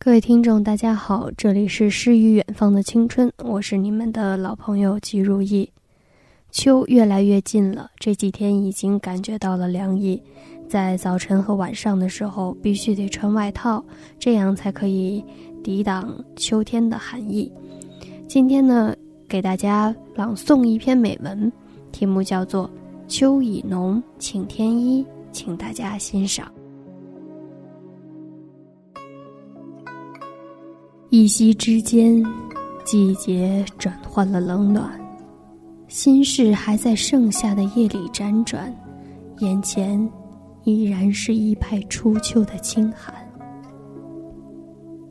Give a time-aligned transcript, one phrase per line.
[0.00, 5.68] 各位听众，大家好，这里是诗与远方的青春，我是你们的老朋友吉如意。
[6.52, 10.22] 秋越来越近了，这几天已经感觉到了凉意，
[10.68, 13.84] 在早晨和晚上的时候必须得穿外套，
[14.20, 15.22] 这样才可以
[15.64, 17.50] 抵挡秋天的寒意。
[18.28, 18.94] 今天呢，
[19.28, 21.52] 给大家朗诵一篇美文，
[21.90, 22.68] 题目叫做
[23.08, 25.02] 《秋已浓，请添衣》，
[25.32, 26.50] 请大家欣赏。
[31.10, 32.22] 一夕之间，
[32.84, 34.90] 季节转换了冷暖，
[35.88, 38.70] 心事还在盛夏的夜里辗转，
[39.38, 39.98] 眼前
[40.64, 43.14] 依然是一派初秋的清寒。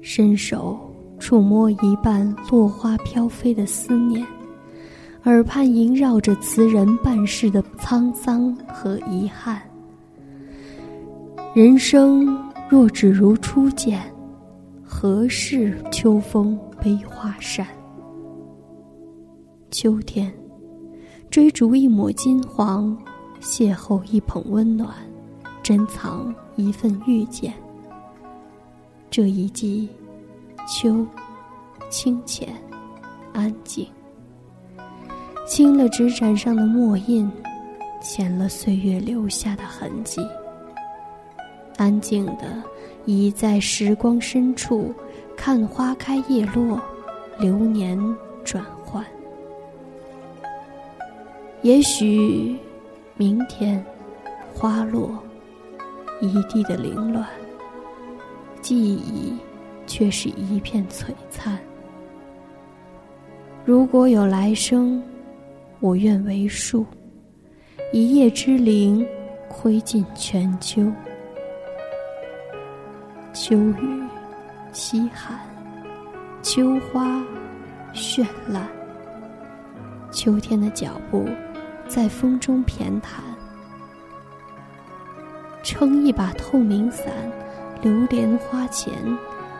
[0.00, 0.78] 伸手
[1.18, 4.24] 触摸一半落花飘飞的思念，
[5.24, 9.60] 耳畔萦绕着词人半世的沧桑和遗憾。
[11.52, 14.00] 人生若只如初见。
[15.02, 17.66] 何事秋风悲画扇？
[19.70, 20.30] 秋天，
[21.30, 22.94] 追逐一抹金黄，
[23.40, 24.94] 邂逅一捧温暖，
[25.62, 27.54] 珍藏一份遇见。
[29.08, 29.88] 这一季，
[30.68, 31.06] 秋，
[31.88, 32.52] 清浅，
[33.32, 33.88] 安静，
[35.46, 37.26] 清了纸盏上的墨印，
[38.02, 40.20] 浅了岁月留下的痕迹，
[41.80, 42.62] 安静的。
[43.06, 44.94] 倚在时光深处，
[45.34, 46.78] 看花开叶落，
[47.38, 47.98] 流年
[48.44, 49.02] 转换。
[51.62, 52.58] 也许，
[53.16, 53.82] 明天，
[54.52, 55.18] 花落，
[56.20, 57.26] 一地的凌乱，
[58.60, 59.34] 记忆
[59.86, 61.58] 却是一片璀璨。
[63.64, 65.02] 如果有来生，
[65.80, 66.84] 我愿为树，
[67.94, 69.04] 一叶之灵，
[69.48, 70.82] 窥尽全秋。
[73.32, 74.02] 秋雨
[74.72, 75.38] 凄寒，
[76.42, 77.22] 秋花
[77.94, 78.66] 绚烂。
[80.10, 81.28] 秋天的脚步
[81.86, 83.20] 在风中偏袒，
[85.62, 87.06] 撑一把透明伞，
[87.82, 88.92] 流连花前，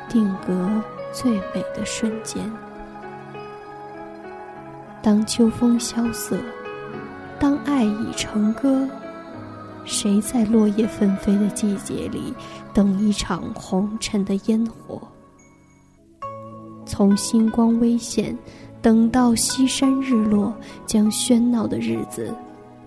[0.08, 0.68] 定格
[1.12, 2.50] 最美的瞬间。
[5.00, 6.36] 当秋风萧瑟，
[7.38, 8.88] 当爱已成歌。
[9.90, 12.32] 谁在落叶纷飞的季节里，
[12.72, 15.02] 等一场红尘的烟火？
[16.86, 18.38] 从星光微现，
[18.80, 20.54] 等到西山日落，
[20.86, 22.32] 将喧闹的日子，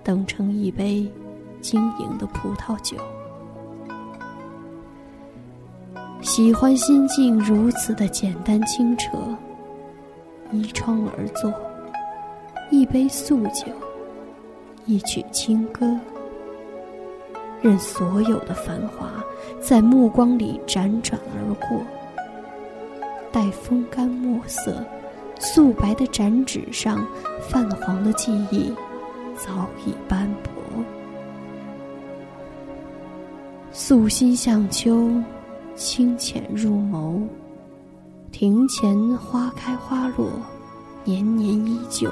[0.01, 1.05] 等成一杯
[1.59, 2.95] 晶莹的葡萄酒。
[6.21, 9.09] 喜欢心境如此的简单清澈，
[10.53, 11.53] 依窗而坐，
[12.71, 13.65] 一杯素酒，
[14.85, 15.99] 一曲清歌。
[17.63, 19.09] 任所有的繁华
[19.61, 21.81] 在目光里辗转而过，
[23.31, 24.85] 待风干墨色，
[25.39, 27.07] 素白的展纸上
[27.49, 28.69] 泛黄的记忆
[29.37, 30.51] 早已斑驳。
[33.71, 35.09] 素心向秋，
[35.73, 37.21] 清浅入眸，
[38.29, 40.29] 庭前花开花落，
[41.05, 42.11] 年年依旧。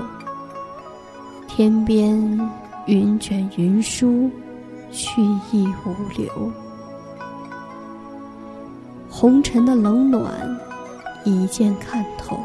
[1.45, 2.17] 天边
[2.85, 4.31] 云卷云舒。
[4.91, 5.21] 去
[5.51, 6.51] 意无留，
[9.09, 10.31] 红尘的冷暖
[11.23, 12.39] 一见看透，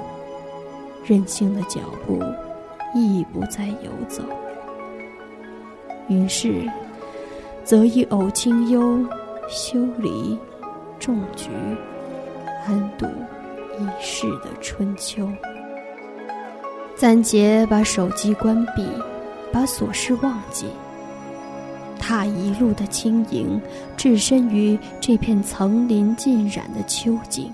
[1.04, 2.22] 任性的脚步
[2.94, 4.22] 亦不再游走。
[6.08, 6.62] 于是，
[7.64, 9.04] 则一偶清幽，
[9.48, 10.38] 修篱，
[11.00, 11.50] 种菊，
[12.66, 13.06] 安度
[13.78, 15.28] 一世的春秋。
[16.94, 18.86] 暂且把手机关闭，
[19.52, 20.66] 把琐事忘记。
[22.06, 23.60] 踏一路的轻盈，
[23.96, 27.52] 置身于这片层林尽染的秋景，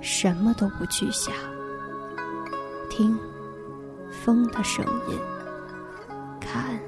[0.00, 1.34] 什么都不去想。
[2.88, 3.14] 听
[4.10, 5.18] 风的声音，
[6.40, 6.80] 看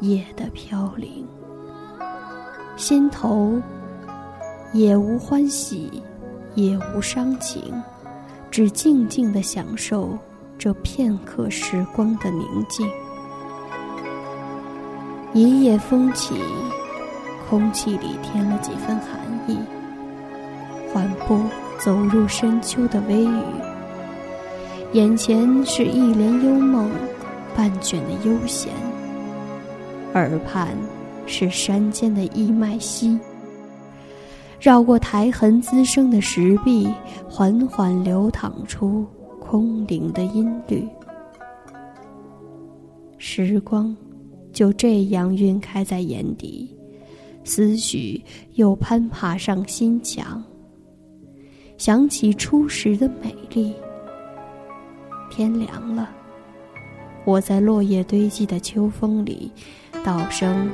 [0.00, 1.24] 叶的飘零，
[2.76, 3.62] 心头
[4.72, 6.02] 也无欢喜，
[6.56, 7.80] 也无伤情，
[8.50, 10.18] 只静静的享受
[10.58, 12.90] 这片刻时光的宁静。
[15.36, 16.34] 一夜风起，
[17.46, 19.58] 空气里添了几分寒意。
[20.90, 21.38] 缓步
[21.78, 23.42] 走入深秋的微雨，
[24.94, 26.90] 眼前是一帘幽梦，
[27.54, 28.72] 半卷的悠闲。
[30.14, 30.68] 耳畔
[31.26, 33.20] 是山间的一脉溪，
[34.58, 36.90] 绕过苔痕滋生的石壁，
[37.28, 39.04] 缓缓流淌出
[39.38, 40.88] 空灵的音律。
[43.18, 43.94] 时光。
[44.56, 46.74] 就这样晕开在眼底，
[47.44, 48.22] 思绪
[48.54, 50.42] 又攀爬上心墙。
[51.76, 53.74] 想起初时的美丽。
[55.30, 56.08] 天凉了，
[57.26, 59.52] 我在落叶堆积的秋风里，
[60.02, 60.70] 道声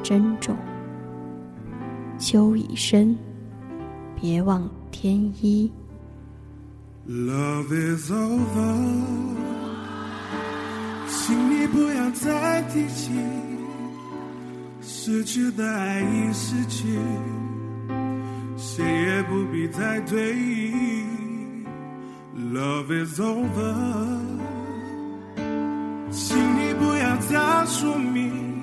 [0.00, 0.56] 珍重。
[2.16, 3.18] 秋已深，
[4.14, 5.68] 别忘添衣。
[7.08, 8.94] Love is over，
[11.74, 13.10] 不要再提起，
[14.80, 16.86] 失去的爱已失去，
[18.56, 20.72] 谁也不必再追忆。
[22.52, 23.74] Love is over，
[26.12, 28.62] 请你不要再说明，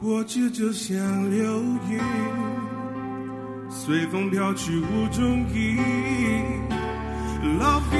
[0.00, 0.98] 过去就像
[1.30, 1.60] 流
[1.90, 2.00] 云，
[3.68, 5.76] 随风飘去无踪影。
[7.58, 7.94] Love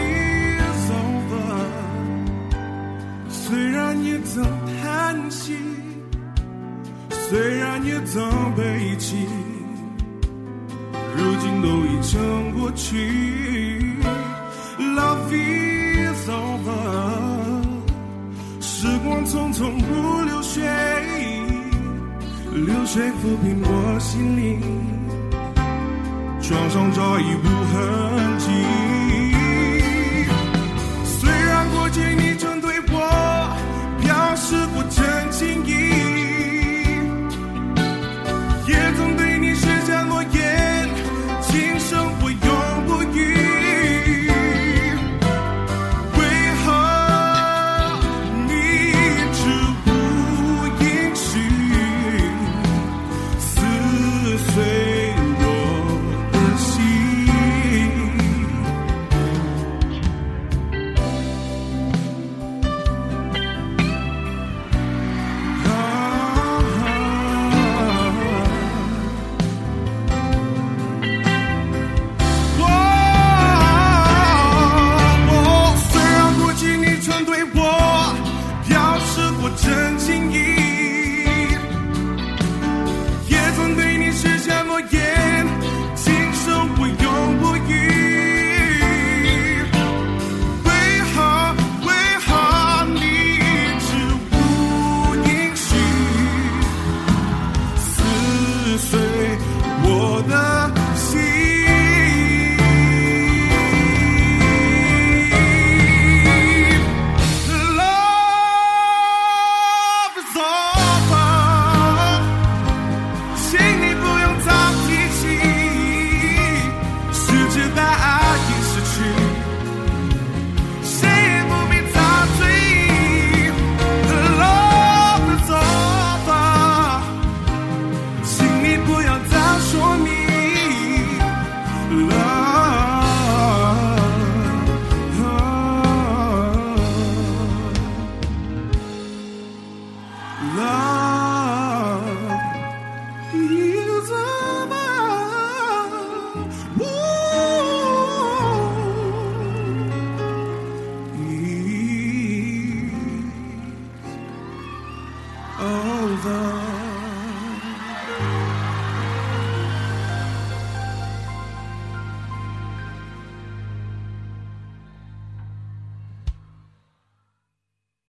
[3.50, 4.44] 虽然也曾
[4.80, 5.56] 叹息，
[7.10, 8.22] 虽然也曾
[8.54, 9.26] 悲泣，
[11.16, 13.96] 如今都已成过去。
[14.78, 16.70] Love is over，
[18.60, 20.62] 时光匆匆如流水，
[22.52, 24.60] 流水抚平我心灵，
[26.40, 28.99] 创伤早已无痕迹。